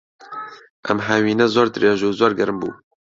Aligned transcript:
ئەم 0.87 0.99
هاوینە 1.07 1.47
زۆر 1.55 1.67
درێژ 1.75 1.99
و 2.03 2.15
زۆر 2.19 2.31
گەرم 2.39 2.57
بوو. 2.61 2.73